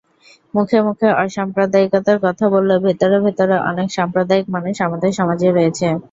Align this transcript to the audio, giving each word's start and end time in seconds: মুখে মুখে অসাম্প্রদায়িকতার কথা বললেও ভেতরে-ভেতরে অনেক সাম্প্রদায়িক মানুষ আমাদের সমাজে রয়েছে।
মুখে 0.53 0.77
মুখে 0.87 1.07
অসাম্প্রদায়িকতার 1.21 2.17
কথা 2.25 2.45
বললেও 2.53 2.83
ভেতরে-ভেতরে 2.85 3.55
অনেক 3.69 3.87
সাম্প্রদায়িক 3.93 4.45
মানুষ 4.55 4.75
আমাদের 4.81 5.11
সমাজে 5.19 5.47
রয়েছে। 5.49 5.87